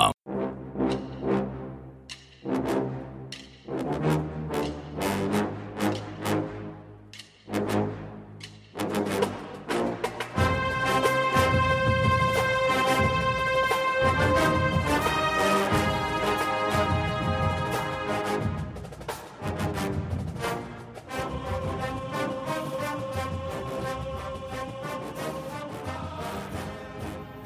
[0.00, 0.39] Indeed.com.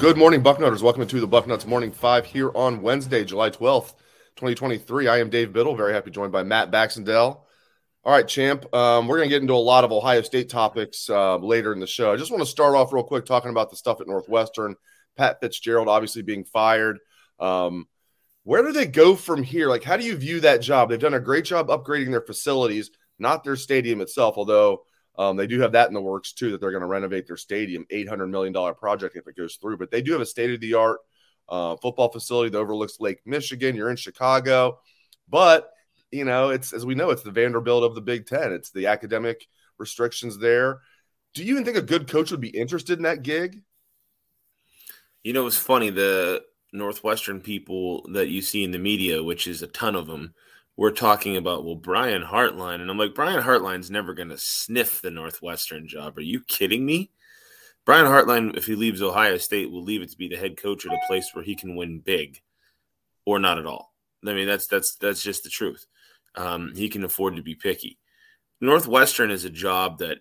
[0.05, 0.83] Good morning, Bucknutters.
[0.83, 3.95] Welcome to the Bucknuts Morning Five here on Wednesday, July 12th,
[4.37, 5.09] 2023.
[5.09, 7.41] I am Dave Biddle, very happy joined by Matt Baxendell.
[8.05, 8.67] All right, champ.
[8.75, 11.81] Um, we're going to get into a lot of Ohio State topics uh, later in
[11.81, 12.13] the show.
[12.13, 14.75] I just want to start off real quick talking about the stuff at Northwestern.
[15.17, 16.99] Pat Fitzgerald obviously being fired.
[17.41, 17.89] Um,
[18.43, 19.71] where do they go from here?
[19.71, 20.91] Like, how do you view that job?
[20.91, 24.83] They've done a great job upgrading their facilities, not their stadium itself, although
[25.17, 27.37] um, they do have that in the works too, that they're going to renovate their
[27.37, 29.77] stadium, $800 million project if it goes through.
[29.77, 31.01] But they do have a state of the art
[31.49, 33.77] uh, football facility that overlooks Lake Michigan.
[33.77, 34.81] You're in Chicago.
[35.29, 35.71] But,
[36.11, 38.89] you know, it's as we know, it's the Vanderbilt of the Big Ten, it's the
[38.89, 39.47] academic
[39.79, 40.81] restrictions there.
[41.35, 43.63] Do you even think a good coach would be interested in that gig?
[45.23, 45.91] You know, it's funny.
[45.91, 50.35] The Northwestern people that you see in the media, which is a ton of them,
[50.77, 55.01] we're talking about well Brian Hartline, and I'm like Brian Hartline's never going to sniff
[55.01, 56.19] the Northwestern job.
[56.19, 57.11] Are you kidding me?
[57.85, 60.87] Brian Hartline, if he leaves Ohio State, will leave it to be the head coach
[60.87, 62.41] at a place where he can win big,
[63.25, 63.95] or not at all.
[64.27, 65.87] I mean, that's that's that's just the truth.
[66.35, 67.99] Um, he can afford to be picky.
[68.61, 70.19] Northwestern is a job that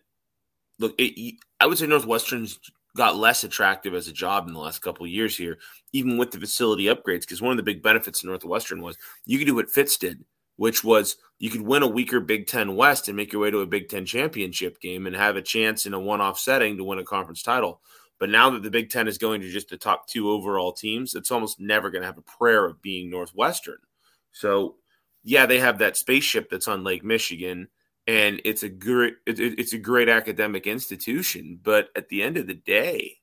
[0.77, 0.93] look.
[0.99, 2.59] It, I would say Northwestern's
[2.95, 5.57] got less attractive as a job in the last couple years here,
[5.93, 7.21] even with the facility upgrades.
[7.21, 10.23] Because one of the big benefits of Northwestern was you could do what Fitz did
[10.57, 13.59] which was you could win a weaker Big Ten West and make your way to
[13.59, 16.83] a Big Ten championship game and have a chance in a one off setting to
[16.83, 17.81] win a conference title.
[18.19, 21.15] But now that the Big Ten is going to just the top two overall teams,
[21.15, 23.79] it's almost never going to have a prayer of being Northwestern.
[24.31, 24.75] So,
[25.23, 27.67] yeah, they have that spaceship that's on Lake Michigan,
[28.07, 31.59] and it's a great it's a great academic institution.
[31.61, 33.17] But at the end of the day,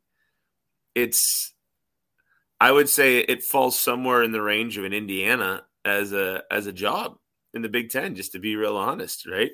[0.95, 1.55] it's
[2.61, 6.67] I would say it falls somewhere in the range of an Indiana as a as
[6.67, 7.20] a job
[7.55, 9.50] in the Big Ten, just to be real honest, right?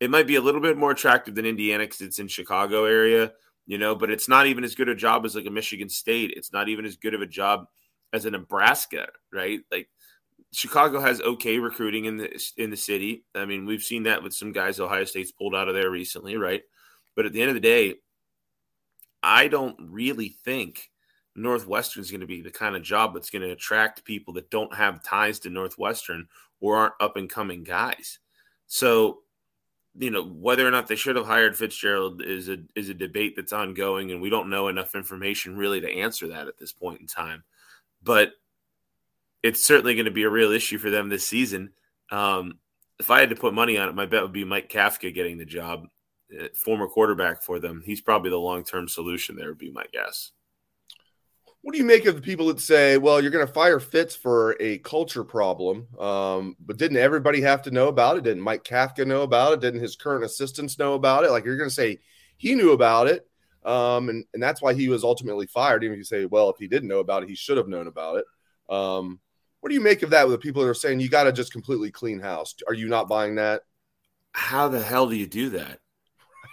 [0.00, 3.32] It might be a little bit more attractive than Indiana because it's in Chicago area,
[3.66, 6.32] you know, but it's not even as good a job as like a Michigan State.
[6.36, 7.66] It's not even as good of a job
[8.12, 9.60] as a Nebraska, right?
[9.72, 9.88] Like
[10.52, 13.24] Chicago has okay recruiting in the in the city.
[13.34, 16.36] I mean, we've seen that with some guys Ohio State's pulled out of there recently,
[16.36, 16.62] right?
[17.16, 17.96] But at the end of the day,
[19.22, 20.90] I don't really think
[21.34, 24.50] Northwestern is going to be the kind of job that's going to attract people that
[24.50, 26.28] don't have ties to Northwestern
[26.60, 28.18] or aren't up and coming guys.
[28.66, 29.20] So,
[29.98, 33.34] you know, whether or not they should have hired Fitzgerald is a is a debate
[33.36, 37.00] that's ongoing, and we don't know enough information really to answer that at this point
[37.00, 37.42] in time.
[38.02, 38.32] But
[39.42, 41.70] it's certainly going to be a real issue for them this season.
[42.10, 42.58] Um,
[42.98, 45.38] if I had to put money on it, my bet would be Mike Kafka getting
[45.38, 45.86] the job,
[46.38, 47.82] uh, former quarterback for them.
[47.84, 49.36] He's probably the long term solution.
[49.36, 50.32] There would be my guess.
[51.62, 54.14] What do you make of the people that say, well, you're going to fire Fitz
[54.14, 55.88] for a culture problem?
[55.98, 58.24] Um, but didn't everybody have to know about it?
[58.24, 59.60] Didn't Mike Kafka know about it?
[59.60, 61.30] Didn't his current assistants know about it?
[61.30, 61.98] Like you're going to say
[62.36, 63.28] he knew about it.
[63.64, 65.82] Um, and, and that's why he was ultimately fired.
[65.82, 67.88] Even if you say, well, if he didn't know about it, he should have known
[67.88, 68.24] about it.
[68.72, 69.18] Um,
[69.60, 71.32] what do you make of that with the people that are saying you got to
[71.32, 72.54] just completely clean house?
[72.68, 73.62] Are you not buying that?
[74.32, 75.80] How the hell do you do that?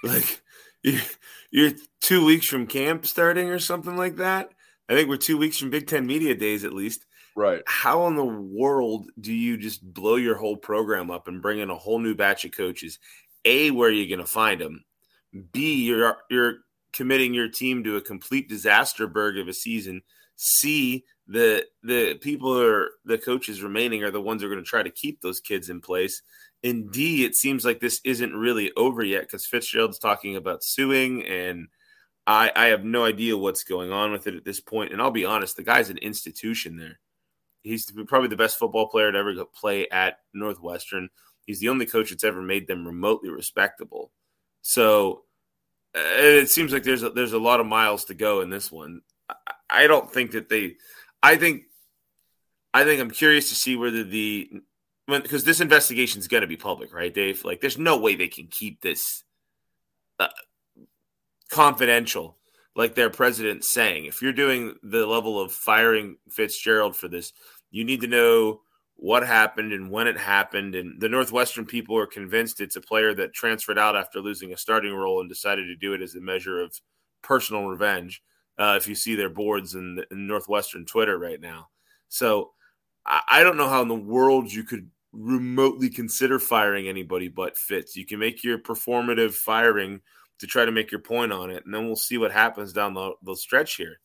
[0.04, 0.42] Like
[1.52, 4.50] you're two weeks from camp starting or something like that
[4.88, 7.06] I think we're two weeks from Big Ten Media Days at least.
[7.36, 7.62] Right.
[7.66, 11.70] How in the world do you just blow your whole program up and bring in
[11.70, 13.00] a whole new batch of coaches?
[13.44, 14.86] A, where are you going to find them?
[15.52, 16.60] B, you're you're
[16.94, 20.02] committing your team to a complete disaster berg of a season.
[20.38, 24.70] C, the the people are the coaches remaining are the ones who are going to
[24.70, 26.22] try to keep those kids in place.
[26.64, 31.26] And D, it seems like this isn't really over yet because Fitzgerald's talking about suing,
[31.26, 31.68] and
[32.28, 34.92] I, I have no idea what's going on with it at this point.
[34.92, 37.00] And I'll be honest, the guy's an institution there.
[37.62, 41.10] He's probably the best football player to ever play at Northwestern.
[41.46, 44.12] He's the only coach that's ever made them remotely respectable.
[44.62, 45.24] So
[45.96, 48.72] uh, it seems like there's a, there's a lot of miles to go in this
[48.72, 49.02] one.
[49.70, 50.76] I don't think that they.
[51.22, 51.64] I think.
[52.74, 54.62] I think I'm curious to see whether the
[55.08, 57.46] because this investigation is going to be public, right, Dave?
[57.46, 59.24] Like, there's no way they can keep this
[60.20, 60.28] uh,
[61.50, 62.38] confidential,
[62.76, 64.06] like their president's saying.
[64.06, 67.34] If you're doing the level of firing Fitzgerald for this,
[67.72, 68.62] you need to know
[68.98, 70.76] what happened and when it happened.
[70.76, 74.58] And the Northwestern people are convinced it's a player that transferred out after losing a
[74.58, 76.80] starting role and decided to do it as a measure of
[77.22, 78.22] personal revenge.
[78.58, 81.68] Uh, if you see their boards in, in Northwestern Twitter right now.
[82.08, 82.52] So
[83.06, 87.58] I, I don't know how in the world you could remotely consider firing anybody but
[87.58, 87.96] Fitz.
[87.96, 90.02] You can make your performative firing
[90.40, 92.94] to try to make your point on it, and then we'll see what happens down
[92.94, 94.00] the, the stretch here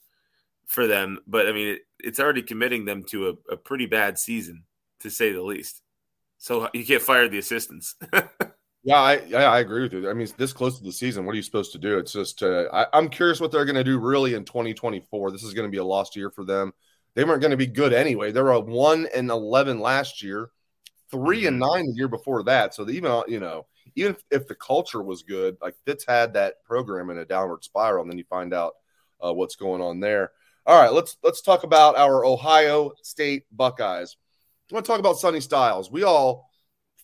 [0.66, 1.18] for them.
[1.26, 4.64] But I mean, it, it's already committing them to a, a pretty bad season
[5.00, 5.82] to say the least.
[6.38, 7.96] So you can't fire the assistants.
[8.82, 10.08] yeah, I yeah, I agree with you.
[10.08, 11.98] I mean, this close to the season, what are you supposed to do?
[11.98, 15.30] It's just uh, I, I'm curious what they're going to do really in 2024.
[15.30, 16.72] This is going to be a lost year for them.
[17.14, 18.32] They weren't going to be good anyway.
[18.32, 20.50] They were a one and 11 last year,
[21.10, 21.72] 3 and mm-hmm.
[21.72, 22.74] nine the year before that.
[22.74, 23.66] So even you know,
[23.96, 27.64] even if, if, the culture was good, like Fitz had that program in a downward
[27.64, 28.74] spiral, and then you find out
[29.24, 30.32] uh, what's going on there.
[30.66, 34.16] All right, let's let's talk about our Ohio State Buckeyes.
[34.70, 35.90] I want to talk about Sonny Styles.
[35.90, 36.50] We all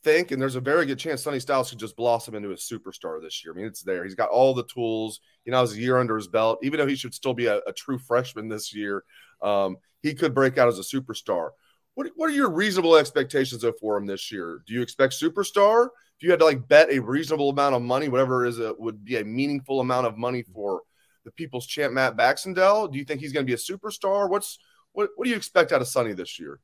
[0.05, 3.21] think, and there's a very good chance Sonny Styles could just blossom into a superstar
[3.21, 3.53] this year.
[3.53, 4.05] I mean, it's there.
[4.05, 5.21] He's got all the tools.
[5.45, 6.61] You know, has a year under his belt.
[6.63, 9.05] Even though he should still be a, a true freshman this year,
[9.43, 11.51] um, he could break out as a superstar.
[11.97, 14.63] What, what are your reasonable expectations of for him this year?
[14.67, 15.87] Do you expect superstar?
[16.19, 18.79] If you had to like bet a reasonable amount of money, whatever it is, it
[18.79, 20.83] would be a meaningful amount of money for
[21.25, 22.93] the people's champ Matt Baxendell.
[22.93, 24.29] Do you think he's going to be a superstar?
[24.29, 24.59] What's
[24.93, 26.61] what, what do you expect out of Sonny this year?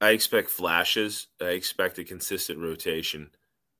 [0.00, 1.28] I expect flashes.
[1.40, 3.30] I expect a consistent rotation.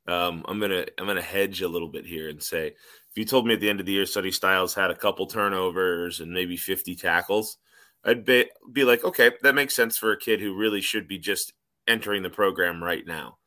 [0.07, 3.47] Um, I'm gonna I'm gonna hedge a little bit here and say if you told
[3.47, 6.57] me at the end of the year Sonny Styles had a couple turnovers and maybe
[6.57, 7.57] 50 tackles,
[8.05, 11.19] I'd be, be like, okay, that makes sense for a kid who really should be
[11.19, 11.53] just
[11.89, 13.39] entering the program right now.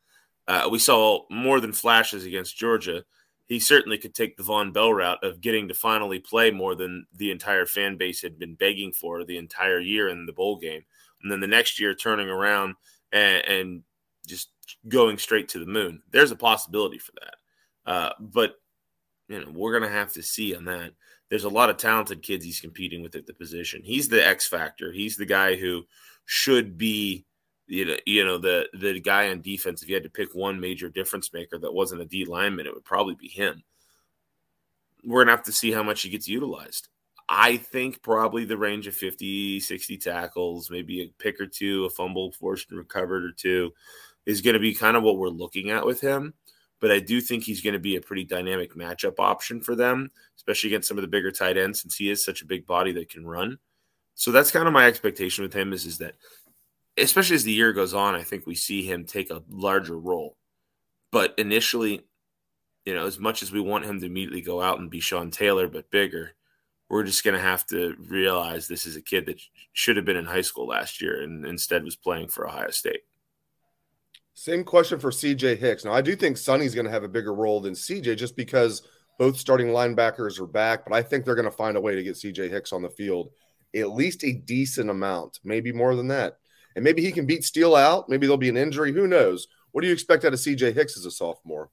[0.48, 3.06] Uh, we saw more than flashes against Georgia.
[3.46, 7.06] He certainly could take the Vonn Bell route of getting to finally play more than
[7.16, 10.84] the entire fan base had been begging for the entire year in the bowl game
[11.22, 12.76] and then the next year turning around
[13.12, 13.84] and, and
[14.28, 14.50] just
[14.88, 16.02] going straight to the moon.
[16.12, 18.56] There's a possibility for that, uh, but
[19.28, 20.92] you know we're gonna have to see on that.
[21.30, 23.82] There's a lot of talented kids he's competing with at the position.
[23.84, 24.92] He's the X factor.
[24.92, 25.84] He's the guy who
[26.26, 27.26] should be
[27.68, 29.84] you know, you know the the guy on defense.
[29.84, 32.74] If you had to pick one major difference maker that wasn't a D lineman, it
[32.74, 33.64] would probably be him.
[35.04, 36.90] We're gonna have to see how much he gets utilized.
[37.30, 41.90] I think probably the range of 50, 60 tackles, maybe a pick or two, a
[41.92, 43.72] fumble forced and recovered or two
[44.26, 46.34] is going to be kind of what we're looking at with him.
[46.82, 50.12] But I do think he's going to be a pretty dynamic matchup option for them,
[50.38, 52.92] especially against some of the bigger tight ends since he is such a big body
[52.94, 53.58] that can run.
[54.16, 56.16] So that's kind of my expectation with him is, is that
[56.98, 60.38] especially as the year goes on, I think we see him take a larger role.
[61.12, 62.06] But initially,
[62.86, 65.32] you know, as much as we want him to immediately go out and be Sean
[65.32, 66.36] Taylor, but bigger,
[66.90, 69.40] we're just going to have to realize this is a kid that
[69.74, 73.02] should have been in high school last year and instead was playing for Ohio State.
[74.40, 75.84] Same question for CJ Hicks.
[75.84, 78.84] Now, I do think Sonny's going to have a bigger role than CJ just because
[79.18, 82.04] both starting linebackers are back, but I think they're going to find a way to
[82.04, 83.32] get CJ Hicks on the field
[83.76, 86.38] at least a decent amount, maybe more than that.
[86.78, 88.08] And maybe he can beat Steele out.
[88.08, 88.94] Maybe there'll be an injury.
[88.94, 89.50] Who knows?
[89.74, 91.70] What do you expect out of CJ Hicks as a sophomore?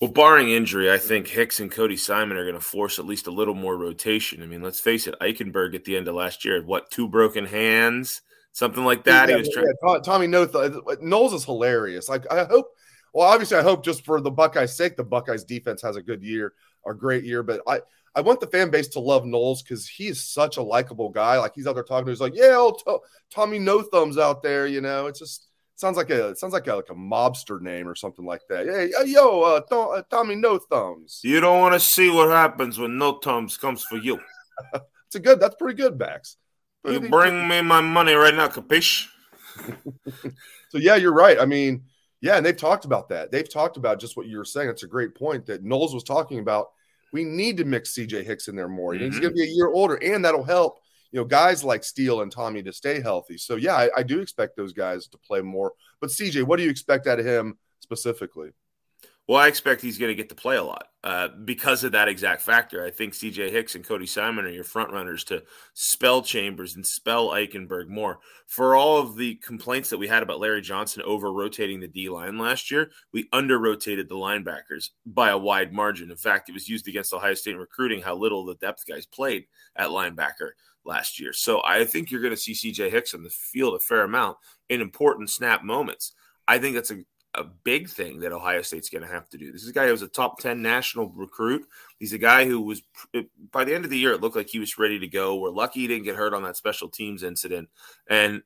[0.00, 3.26] Well, barring injury, I think Hicks and Cody Simon are going to force at least
[3.26, 4.42] a little more rotation.
[4.42, 7.06] I mean, let's face it, Eichenberg at the end of last year had what two
[7.06, 8.22] broken hands,
[8.56, 9.28] something like that.
[9.28, 9.66] Yeah, he was trying.
[9.86, 10.54] Yeah, Tommy Noth,
[11.02, 12.08] Knowles is hilarious.
[12.08, 12.72] Like I hope.
[13.12, 16.22] Well, obviously, I hope just for the Buckeyes' sake, the Buckeyes' defense has a good
[16.22, 16.52] year,
[16.86, 17.42] a great year.
[17.42, 17.80] But I,
[18.14, 21.38] I want the fan base to love Knowles because he's such a likable guy.
[21.38, 22.96] Like he's out there talking to, he's like, yeah, old t-
[23.30, 24.66] Tommy No Thumbs out there.
[24.66, 27.94] You know, it's just sounds like a sounds like a, like a mobster name or
[27.94, 28.66] something like that.
[28.66, 31.20] Hey, yo, uh, Th- uh, Tommy No Thumbs.
[31.22, 34.18] You don't want to see what happens when No Thumbs comes for you.
[34.74, 35.40] it's a good.
[35.40, 36.36] That's pretty good, Bax.
[36.86, 39.08] You bring me my money right now, capiche?
[40.68, 41.38] so yeah, you're right.
[41.40, 41.84] I mean,
[42.20, 43.30] yeah, and they've talked about that.
[43.30, 44.70] They've talked about just what you were saying.
[44.70, 46.68] It's a great point that Knowles was talking about.
[47.12, 48.92] we need to mix CJ Hicks in there more.
[48.92, 49.04] Mm-hmm.
[49.04, 50.78] He's going to be a year older, and that'll help
[51.12, 53.38] you know guys like Steele and Tommy to stay healthy.
[53.38, 55.72] So yeah, I, I do expect those guys to play more.
[56.00, 58.50] But CJ, what do you expect out of him specifically?
[59.28, 62.06] Well, I expect he's going to get to play a lot uh, because of that
[62.06, 62.84] exact factor.
[62.84, 65.42] I think CJ Hicks and Cody Simon are your front runners to
[65.74, 68.20] spell Chambers and spell Eichenberg more.
[68.46, 72.08] For all of the complaints that we had about Larry Johnson over rotating the D
[72.08, 76.12] line last year, we under rotated the linebackers by a wide margin.
[76.12, 79.46] In fact, it was used against Ohio State recruiting how little the depth guys played
[79.74, 80.50] at linebacker
[80.84, 81.32] last year.
[81.32, 84.36] So I think you're going to see CJ Hicks on the field a fair amount
[84.68, 86.12] in important snap moments.
[86.46, 87.02] I think that's a
[87.36, 89.52] a big thing that Ohio State's going to have to do.
[89.52, 91.66] This is a guy who was a top 10 national recruit.
[91.98, 92.82] He's a guy who was,
[93.52, 95.36] by the end of the year, it looked like he was ready to go.
[95.36, 97.68] We're lucky he didn't get hurt on that special teams incident.
[98.08, 98.42] And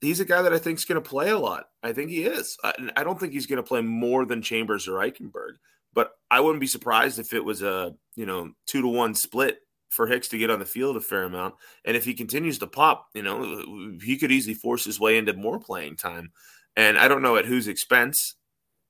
[0.00, 1.68] he's a guy that I think is going to play a lot.
[1.82, 2.58] I think he is.
[2.62, 5.54] I don't think he's going to play more than Chambers or Eichenberg,
[5.92, 9.60] but I wouldn't be surprised if it was a, you know, two to one split
[9.88, 11.54] for Hicks to get on the field a fair amount.
[11.84, 15.32] And if he continues to pop, you know, he could easily force his way into
[15.34, 16.32] more playing time.
[16.76, 18.34] And I don't know at whose expense,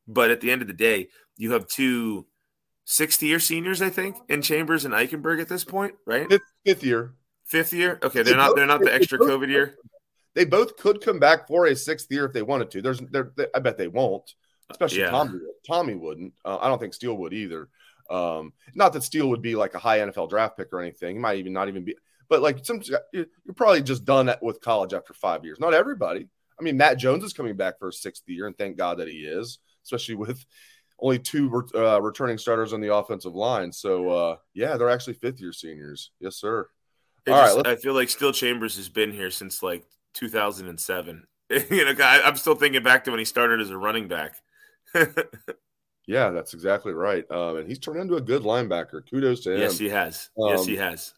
[0.06, 2.26] but at the end of the day, you have two
[2.84, 6.28] 60 year seniors, I think, in Chambers and Eichenberg at this point, right?
[6.28, 7.14] Fifth, fifth year.
[7.44, 7.98] Fifth year?
[8.02, 9.76] Okay, they're they not both, they're not the extra both, COVID year.
[10.34, 12.82] They both could come back for a sixth year if they wanted to.
[12.82, 14.34] There's there I bet they won't.
[14.70, 15.10] Especially yeah.
[15.10, 15.40] Tommy.
[15.66, 16.32] Tommy wouldn't.
[16.44, 17.68] Uh, I don't think Steele would either.
[18.10, 21.16] Um, not that Steele would be like a high NFL draft pick or anything.
[21.16, 21.96] He might even not even be,
[22.28, 23.26] but like some you're
[23.56, 25.60] probably just done with college after five years.
[25.60, 26.28] Not everybody.
[26.58, 29.08] I mean, Matt Jones is coming back for a sixth year, and thank God that
[29.08, 30.44] he is, especially with
[31.00, 33.72] only two uh, returning starters on the offensive line.
[33.72, 36.10] So, uh, yeah, they're actually fifth year seniors.
[36.20, 36.68] Yes, sir.
[37.26, 39.84] All just, right, I feel like Steele Chambers has been here since like
[40.14, 41.26] 2007.
[41.50, 44.36] you know, I, I'm still thinking back to when he started as a running back.
[46.06, 47.28] yeah, that's exactly right.
[47.30, 49.08] Um, and he's turned into a good linebacker.
[49.10, 49.60] Kudos to him.
[49.60, 50.30] Yes, he has.
[50.40, 51.14] Um, yes, he has.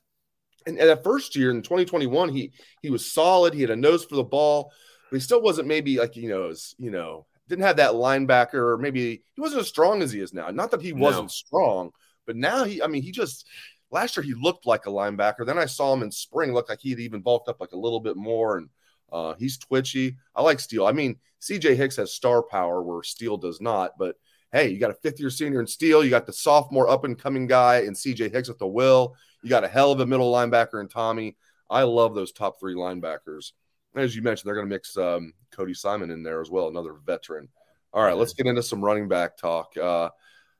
[0.66, 2.52] And, and that first year in 2021, he
[2.82, 3.54] he was solid.
[3.54, 4.72] He had a nose for the ball
[5.10, 8.54] but he still wasn't maybe like you know, as, you know, didn't have that linebacker.
[8.54, 10.50] Or maybe he wasn't as strong as he is now.
[10.50, 11.92] Not that he wasn't strong,
[12.26, 13.46] but now he, I mean, he just
[13.90, 15.46] last year he looked like a linebacker.
[15.46, 18.00] Then I saw him in spring, looked like he'd even bulked up like a little
[18.00, 18.68] bit more, and
[19.12, 20.16] uh, he's twitchy.
[20.34, 20.86] I like Steele.
[20.86, 24.16] I mean, CJ Hicks has star power where Steele does not, but
[24.52, 26.04] hey, you got a fifth year senior in Steele.
[26.04, 29.14] You got the sophomore up and coming guy in CJ Hicks with the will.
[29.42, 31.36] You got a hell of a middle linebacker in Tommy.
[31.68, 33.52] I love those top three linebackers
[33.96, 36.94] as you mentioned, they're going to mix um, Cody Simon in there as well, another
[37.04, 37.48] veteran.
[37.92, 39.76] All right, let's get into some running back talk.
[39.76, 40.10] Uh,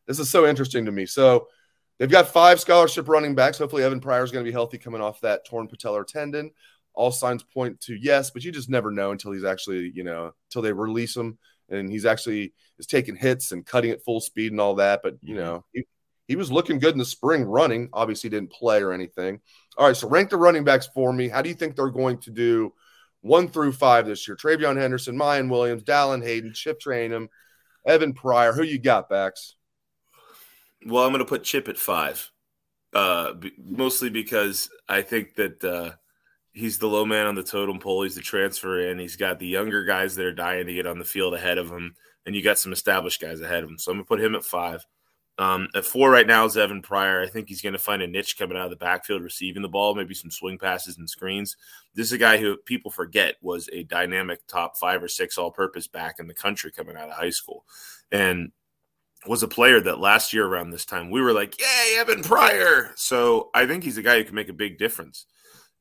[0.06, 1.06] this is so interesting to me.
[1.06, 1.48] So
[1.98, 3.58] they've got five scholarship running backs.
[3.58, 6.50] Hopefully, Evan Pryor is going to be healthy coming off that torn patellar tendon.
[6.94, 10.32] All signs point to yes, but you just never know until he's actually, you know,
[10.48, 11.36] until they release him
[11.68, 15.00] and he's actually is taking hits and cutting at full speed and all that.
[15.02, 15.44] But you mm-hmm.
[15.44, 15.86] know, he,
[16.28, 17.88] he was looking good in the spring running.
[17.92, 19.40] Obviously, didn't play or anything.
[19.76, 21.28] All right, so rank the running backs for me.
[21.28, 22.72] How do you think they're going to do?
[23.26, 24.36] One through five this year.
[24.36, 27.28] TreVeyon Henderson, Miyan Williams, Dallan Hayden, Chip Trayanum,
[27.84, 28.52] Evan Pryor.
[28.52, 29.56] Who you got, Bax?
[30.86, 32.30] Well, I'm going to put Chip at five,
[32.94, 35.90] uh, b- mostly because I think that uh,
[36.52, 38.02] he's the low man on the totem pole.
[38.02, 39.00] He's the transfer in.
[39.00, 41.68] He's got the younger guys that are dying to get on the field ahead of
[41.68, 43.78] him, and you got some established guys ahead of him.
[43.78, 44.86] So I'm going to put him at five.
[45.38, 47.20] Um, at four right now is Evan Pryor.
[47.20, 49.68] I think he's going to find a niche coming out of the backfield, receiving the
[49.68, 51.56] ball, maybe some swing passes and screens.
[51.94, 55.88] This is a guy who people forget was a dynamic top five or six all-purpose
[55.88, 57.66] back in the country coming out of high school,
[58.10, 58.50] and
[59.26, 62.92] was a player that last year around this time we were like, "Yay, Evan Pryor!"
[62.96, 65.26] So I think he's a guy who can make a big difference.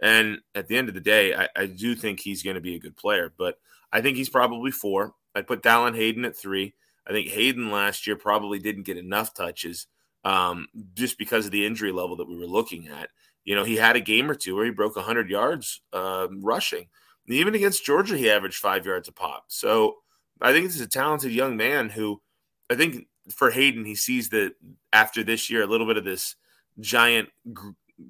[0.01, 2.75] And at the end of the day, I, I do think he's going to be
[2.75, 3.57] a good player, but
[3.91, 5.13] I think he's probably four.
[5.33, 6.73] I'd put Dallan Hayden at three.
[7.07, 9.87] I think Hayden last year probably didn't get enough touches
[10.23, 13.09] um, just because of the injury level that we were looking at.
[13.43, 16.87] You know, he had a game or two where he broke 100 yards uh, rushing.
[17.27, 19.45] And even against Georgia, he averaged five yards a pop.
[19.47, 19.97] So
[20.41, 22.21] I think this is a talented young man who
[22.69, 24.53] I think for Hayden, he sees that
[24.93, 26.35] after this year, a little bit of this
[26.79, 27.29] giant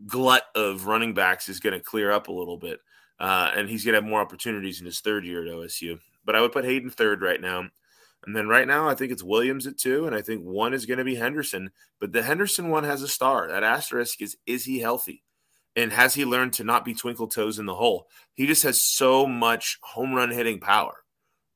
[0.08, 2.80] glut of running backs is going to clear up a little bit.
[3.20, 6.00] Uh, and he's going to have more opportunities in his third year at OSU.
[6.26, 7.70] But I would put Hayden third right now.
[8.26, 10.86] And then right now, I think it's Williams at two, and I think one is
[10.86, 11.72] going to be Henderson.
[12.00, 13.48] But the Henderson one has a star.
[13.48, 15.24] That asterisk is is he healthy?
[15.76, 18.08] And has he learned to not be twinkle toes in the hole?
[18.34, 21.04] He just has so much home run hitting power.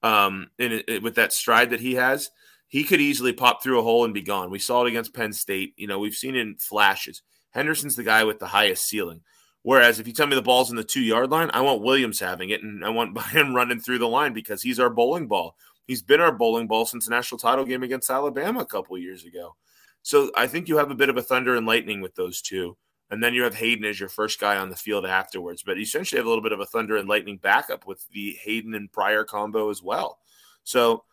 [0.04, 2.30] Um, and it, it, with that stride that he has,
[2.68, 4.52] he could easily pop through a hole and be gone.
[4.52, 5.74] We saw it against Penn State.
[5.78, 7.22] You know, we've seen in flashes.
[7.52, 9.22] Henderson's the guy with the highest ceiling.
[9.64, 12.20] Whereas if you tell me the ball's in the two yard line, I want Williams
[12.20, 15.56] having it and I want him running through the line because he's our bowling ball.
[15.90, 19.26] He's been our bowling ball since the national title game against Alabama a couple years
[19.26, 19.56] ago.
[20.04, 22.78] So I think you have a bit of a thunder and lightning with those two.
[23.10, 25.64] And then you have Hayden as your first guy on the field afterwards.
[25.64, 28.76] But essentially have a little bit of a thunder and lightning backup with the Hayden
[28.76, 30.20] and Pryor combo as well.
[30.64, 31.06] So,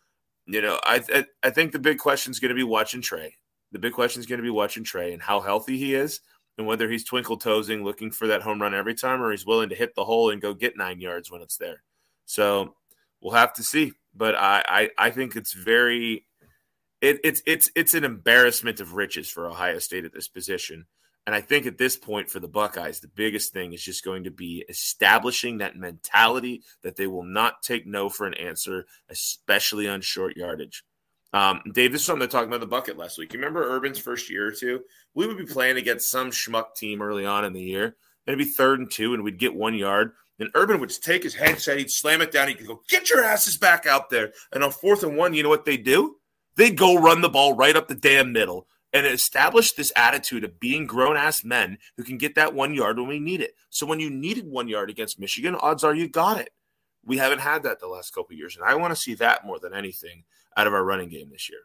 [0.45, 3.35] you know, I I, I think the big question is going to be watching Trey.
[3.73, 6.21] The big question is going to be watching Trey and how healthy he is
[6.59, 9.71] and whether he's twinkle toesing looking for that home run every time or he's willing
[9.71, 11.83] to hit the hole and go get nine yards when it's there.
[12.27, 12.75] So
[13.23, 13.95] we'll have to see.
[14.17, 16.27] But I, I, I think it's very
[17.01, 20.87] it, it's it's it's an embarrassment of riches for Ohio State at this position.
[21.27, 24.25] And I think at this point for the Buckeyes, the biggest thing is just going
[24.25, 29.89] to be establishing that mentality that they will not take no for an answer, especially
[29.89, 30.85] on short yardage.
[31.33, 33.33] Um, Dave, this is something I talked about the bucket last week.
[33.33, 34.83] You remember Urban's first year or two?
[35.15, 37.97] We would be playing against some schmuck team early on in the year.
[38.27, 40.13] It'd be third and two, and we'd get one yard.
[40.39, 43.25] And Urban would just take his headset, he'd slam it down, he'd go, Get your
[43.25, 44.33] asses back out there.
[44.53, 46.17] And on fourth and one, you know what they do?
[46.57, 50.59] They'd go run the ball right up the damn middle and establish this attitude of
[50.59, 53.55] being grown ass men who can get that one yard when we need it.
[53.69, 56.51] So when you needed one yard against Michigan, odds are you got it.
[57.05, 58.57] We haven't had that the last couple years.
[58.57, 60.25] And I want to see that more than anything
[60.57, 61.61] out of our running game this year.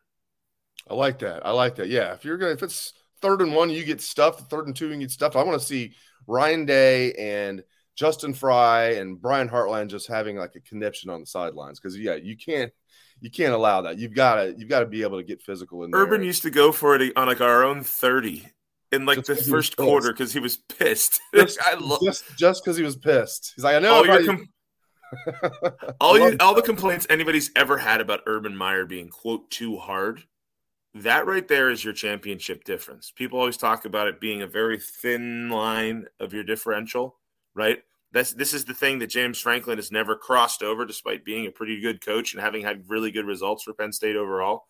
[0.89, 1.46] I like that.
[1.46, 1.88] I like that.
[1.88, 2.13] Yeah.
[2.13, 4.98] If you're to, if it's third and one, you get stuffed, third and two, you
[4.98, 5.36] get stuffed.
[5.36, 5.94] I want to see
[6.32, 7.64] Ryan Day and
[7.96, 11.80] Justin Frye and Brian Hartline just having like a connection on the sidelines.
[11.80, 12.72] Cause yeah, you can't,
[13.20, 14.00] you can't allow that.
[14.00, 16.02] You've got to, you've got to be able to get physical in there.
[16.02, 18.48] Urban used to go for it on like our own 30
[18.92, 21.20] in like just the first quarter because he was pissed.
[21.36, 23.54] Just, I love just just because he was pissed.
[23.56, 23.96] He's like, I know.
[23.96, 24.50] All, your com-
[26.02, 30.24] all, you, all the complaints anybody's ever had about Urban Meyer being quote too hard,
[30.93, 33.12] that right there is your championship difference.
[33.12, 37.17] People always talk about it being a very thin line of your differential,
[37.55, 37.79] right?
[38.12, 41.51] This this is the thing that James Franklin has never crossed over, despite being a
[41.51, 44.65] pretty good coach and having had really good results for Penn State overall.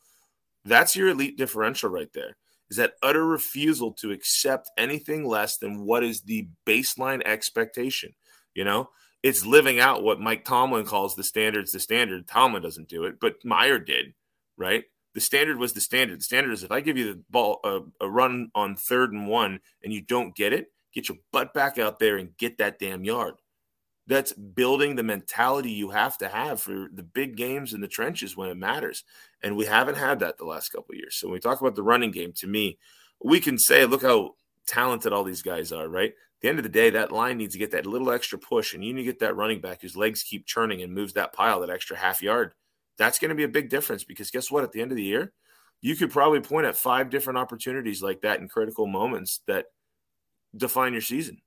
[0.64, 2.38] That's your elite differential right there.
[2.70, 8.14] Is that utter refusal to accept anything less than what is the baseline expectation?
[8.54, 8.90] You know,
[9.24, 11.72] it's living out what Mike Tomlin calls the standards.
[11.72, 12.28] The standard.
[12.28, 14.14] Tomlin doesn't do it, but Meyer did,
[14.56, 14.84] right?
[15.14, 16.20] The standard was the standard.
[16.20, 19.28] The standard is if I give you the ball, a, a run on third and
[19.28, 22.80] one, and you don't get it, get your butt back out there and get that
[22.80, 23.36] damn yard.
[24.08, 28.36] That's building the mentality you have to have for the big games in the trenches
[28.36, 29.04] when it matters.
[29.44, 31.16] And we haven't had that the last couple years.
[31.16, 32.78] So when we talk about the running game, to me,
[33.24, 34.36] we can say, look how
[34.68, 36.14] talented all these guys are, right?
[36.42, 38.84] the end of the day, that line needs to get that little extra push, and
[38.84, 41.62] you need to get that running back whose legs keep churning and moves that pile
[41.62, 42.54] that extra half yard.
[43.02, 44.64] That's going to be a big difference because guess what?
[44.64, 45.34] At the end of the year,
[45.82, 49.66] you could probably point at five different opportunities like that in critical moments that
[50.56, 51.42] define your season.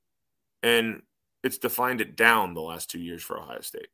[0.63, 1.01] And
[1.43, 3.87] it's defined it down the last two years for Ohio State.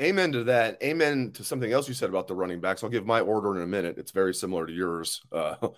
[0.00, 0.82] Amen to that.
[0.82, 2.82] Amen to something else you said about the running backs.
[2.82, 3.98] I'll give my order in a minute.
[3.98, 5.20] It's very similar to yours.
[5.30, 5.56] Uh,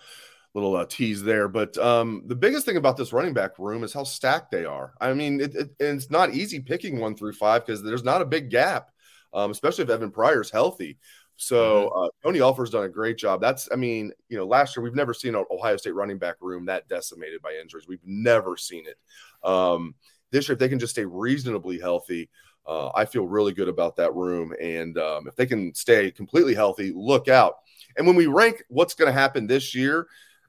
[0.53, 1.49] little uh, tease there.
[1.49, 4.93] But um, the biggest thing about this running back room is how stacked they are.
[5.01, 8.25] I mean, it, it, it's not easy picking one through five because there's not a
[8.25, 8.90] big gap,
[9.33, 10.97] um, especially if Evan Pryor's healthy.
[11.37, 12.03] So mm-hmm.
[12.03, 13.41] uh, Tony Alford's done a great job.
[13.41, 16.35] That's, I mean, you know, last year we've never seen an Ohio State running back
[16.39, 17.87] room that decimated by injuries.
[17.87, 18.97] We've never seen it.
[19.47, 19.95] Um,
[20.31, 22.29] this year, if they can just stay reasonably healthy,
[22.67, 24.53] uh, I feel really good about that room.
[24.61, 27.55] And um, if they can stay completely healthy, look out.
[27.97, 30.07] And when we rank what's going to happen this year,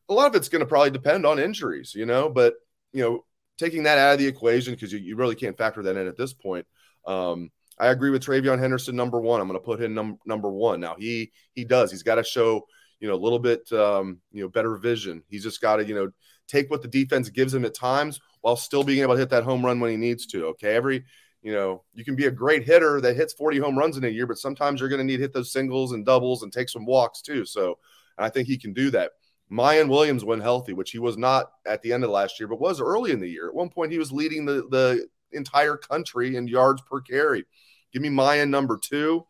[0.09, 2.55] a lot of it's going to probably depend on injuries, you know, but,
[2.92, 3.25] you know,
[3.57, 6.18] taking that out of the equation because you, you really can't factor that in at
[6.18, 6.66] this point.
[7.07, 7.51] Um,
[7.83, 9.40] I agree with TreVeyon Henderson, number one.
[9.40, 10.79] I'm going to put him num- number one.
[10.79, 11.90] Now he he does.
[11.90, 12.64] He's got to show
[13.01, 15.25] you know a little bit um, you know better vision.
[15.29, 16.11] He's just got to you know
[16.47, 19.42] take what the defense gives him at times while still being able to hit that
[19.42, 20.47] home run when he needs to.
[20.47, 21.05] Okay, every
[21.42, 24.09] you know you can be a great hitter that hits 40 home runs in a
[24.09, 26.68] year, but sometimes you're going to need to hit those singles and doubles and take
[26.68, 27.45] some walks too.
[27.45, 27.79] So
[28.16, 29.11] I think he can do that.
[29.51, 32.61] Miyan Williams when healthy, which he was not at the end of last year, but
[32.61, 33.49] was early in the year.
[33.49, 37.45] At one point, he was leading the, the entire country in yards per carry.
[37.92, 39.26] Give me Miyan number two.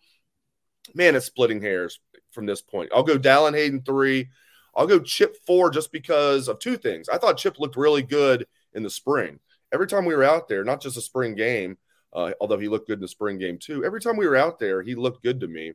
[0.94, 2.90] Man, it's splitting hairs from this point.
[2.94, 4.28] I'll go Dallan Hayden three.
[4.74, 7.08] I'll go Chip four just because of two things.
[7.08, 9.38] I thought Chip looked really good in the spring.
[9.72, 11.78] Every time we were out there, not just a spring game,
[12.12, 13.84] uh, although he looked good in the spring game too.
[13.84, 15.72] Every time we were out there, he looked good to me.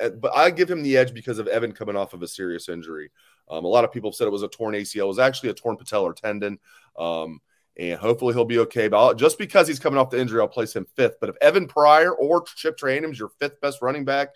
[0.00, 2.68] Uh, but I give him the edge because of Evan coming off of a serious
[2.68, 3.10] injury.
[3.48, 5.04] Um, a lot of people said it was a torn ACL.
[5.04, 6.58] It was actually a torn patellar tendon.
[6.98, 7.40] Um,
[7.78, 8.88] and hopefully he'll be okay.
[8.88, 11.16] But I'll, just because he's coming off the injury, I'll place him fifth.
[11.20, 14.30] But if Evan Pryor or Chip Trayanum's your fifth best running back,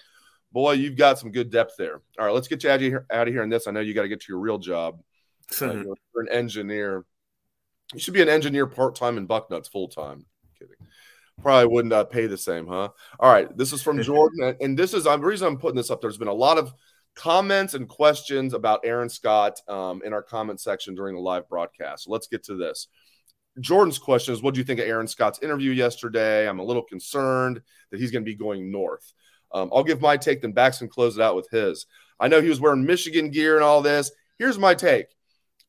[0.53, 2.01] boy, you've got some good depth there.
[2.18, 3.66] All right, let's get you out of here, out of here in this.
[3.66, 5.01] I know you got to get to your real job.
[5.61, 7.05] Uh, you're an engineer.
[7.92, 10.25] You should be an engineer part time and Bucknuts full time.
[10.59, 10.75] Kidding.
[11.42, 12.88] Probably wouldn't uh, pay the same, huh?
[13.20, 16.01] All right, this is from Jordan, and this is the reason I'm putting this up.
[16.01, 16.73] There's been a lot of
[17.14, 22.05] comments and questions about Aaron Scott um, in our comment section during the live broadcast.
[22.05, 22.88] So let's get to this.
[23.61, 26.49] Jordan's question is What do you think of Aaron Scott's interview yesterday?
[26.49, 29.12] I'm a little concerned that he's going to be going north.
[29.53, 31.87] Um, I'll give my take, then Bax can close it out with his.
[32.19, 34.11] I know he was wearing Michigan gear and all this.
[34.38, 35.07] Here's my take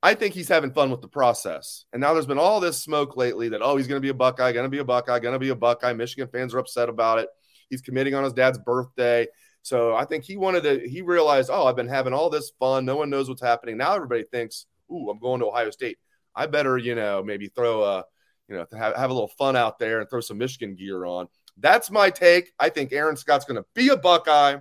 [0.01, 1.85] I think he's having fun with the process.
[1.91, 4.13] And now there's been all this smoke lately that, oh, he's going to be a
[4.13, 5.93] Buckeye, going to be a Buckeye, going to be a Buckeye.
[5.93, 7.29] Michigan fans are upset about it.
[7.69, 9.27] He's committing on his dad's birthday.
[9.63, 12.85] So I think he wanted to, he realized, oh, I've been having all this fun.
[12.85, 13.77] No one knows what's happening.
[13.77, 15.97] Now everybody thinks, ooh, I'm going to Ohio State.
[16.35, 18.03] I better, you know, maybe throw a,
[18.47, 21.27] you know, have, have a little fun out there and throw some Michigan gear on.
[21.57, 22.51] That's my take.
[22.59, 24.57] I think Aaron Scott's going to be a Buckeye.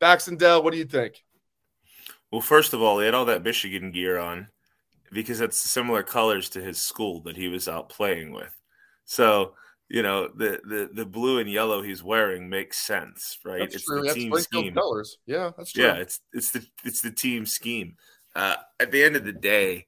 [0.00, 1.22] Baxendell, what do you think?
[2.30, 4.48] Well, first of all, he had all that Michigan gear on
[5.12, 8.54] because it's similar colors to his school that he was out playing with.
[9.04, 9.54] So,
[9.88, 13.60] you know, the the the blue and yellow he's wearing makes sense, right?
[13.60, 14.00] That's it's true.
[14.00, 14.74] the That's team scheme.
[14.74, 15.16] colors.
[15.24, 15.84] Yeah, that's true.
[15.84, 17.96] Yeah, it's it's the it's the team scheme.
[18.36, 19.86] Uh, at the end of the day,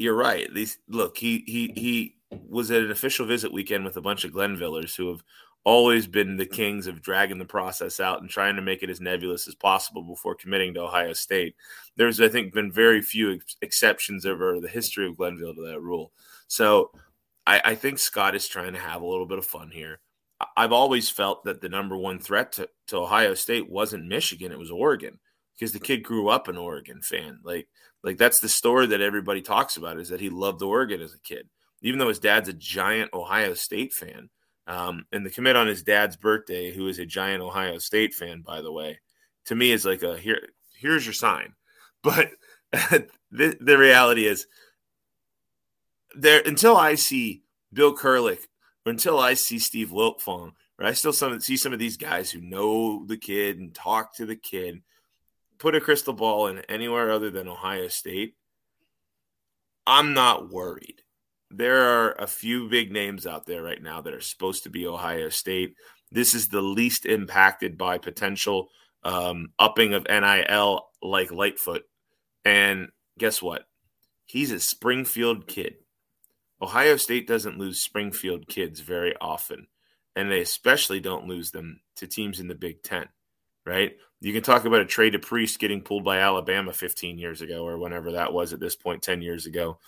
[0.00, 0.52] you're right.
[0.52, 2.16] These look, he he he
[2.48, 5.22] was at an official visit weekend with a bunch of Glenvillers who have
[5.64, 9.00] always been the kings of dragging the process out and trying to make it as
[9.00, 11.54] nebulous as possible before committing to Ohio State.
[11.96, 15.82] There's, I think, been very few ex- exceptions over the history of Glenville to that
[15.82, 16.12] rule.
[16.48, 16.92] So
[17.46, 20.00] I, I think Scott is trying to have a little bit of fun here.
[20.56, 24.58] I've always felt that the number one threat to, to Ohio State wasn't Michigan, it
[24.58, 25.18] was Oregon
[25.54, 27.38] because the kid grew up an Oregon fan.
[27.42, 27.68] Like,
[28.02, 31.20] like that's the story that everybody talks about is that he loved Oregon as a
[31.20, 31.48] kid,
[31.82, 34.30] even though his dad's a giant Ohio State fan.
[34.66, 38.42] Um, and the commit on his dad's birthday, who is a giant Ohio State fan,
[38.42, 39.00] by the way,
[39.46, 40.48] to me is like a here.
[40.74, 41.54] Here's your sign,
[42.02, 42.30] but
[42.72, 44.46] the, the reality is
[46.14, 48.46] there until I see Bill Kurelic
[48.86, 52.30] or until I see Steve Wiltfong, or I still some, see some of these guys
[52.30, 54.82] who know the kid and talk to the kid,
[55.60, 58.34] put a crystal ball in anywhere other than Ohio State.
[59.86, 61.02] I'm not worried
[61.50, 64.86] there are a few big names out there right now that are supposed to be
[64.86, 65.74] Ohio State.
[66.12, 68.68] This is the least impacted by potential
[69.02, 71.82] um, upping of NIL like Lightfoot.
[72.44, 73.64] And guess what?
[74.26, 75.74] He's a Springfield kid.
[76.62, 79.66] Ohio State doesn't lose Springfield kids very often,
[80.14, 83.08] and they especially don't lose them to teams in the Big Ten,
[83.64, 83.96] right?
[84.20, 87.78] You can talk about a Trey DePriest getting pulled by Alabama 15 years ago or
[87.78, 89.78] whenever that was at this point, 10 years ago.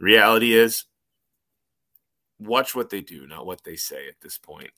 [0.00, 0.84] Reality is,
[2.38, 4.70] watch what they do, not what they say at this point.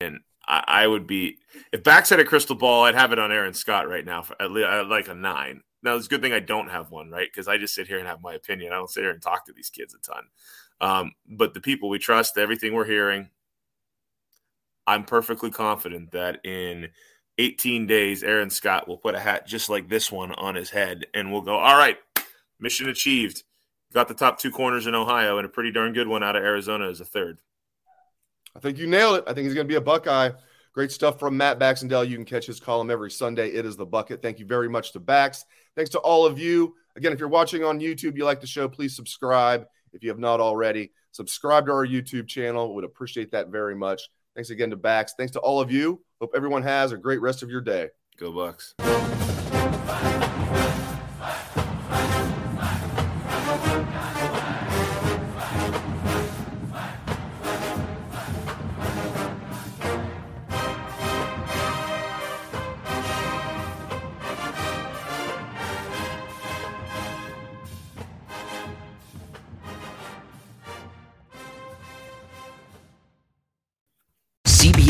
[0.00, 1.38] And I, I would be
[1.72, 4.40] if Bax had a crystal ball, I'd have it on Aaron Scott right now for
[4.40, 5.62] at least like a nine.
[5.82, 7.28] Now it's a good thing I don't have one, right?
[7.30, 8.72] Because I just sit here and have my opinion.
[8.72, 10.24] I don't sit here and talk to these kids a ton.
[10.80, 13.28] Um, but the people we trust, everything we're hearing,
[14.86, 16.88] I'm perfectly confident that in
[17.38, 21.06] 18 days, Aaron Scott will put a hat just like this one on his head
[21.14, 21.98] and we'll go, all right,
[22.60, 23.42] mission achieved
[23.94, 26.42] got the top two corners in Ohio and a pretty darn good one out of
[26.42, 27.38] Arizona as a third.
[28.54, 29.24] I think you nailed it.
[29.26, 30.30] I think he's going to be a Buckeye.
[30.74, 32.06] Great stuff from Matt Baxendell.
[32.06, 33.50] You can catch his column every Sunday.
[33.50, 34.20] It is the bucket.
[34.20, 35.44] Thank you very much to Bax.
[35.76, 36.74] Thanks to all of you.
[36.96, 39.66] Again, if you're watching on YouTube, you like the show, please subscribe.
[39.92, 42.74] If you have not already, subscribe to our YouTube channel.
[42.74, 44.02] Would appreciate that very much.
[44.34, 45.14] Thanks again to Bax.
[45.16, 46.02] Thanks to all of you.
[46.24, 47.90] Hope everyone has a great rest of your day.
[48.16, 48.72] Go Bucks.